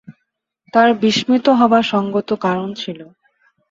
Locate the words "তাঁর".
0.73-0.89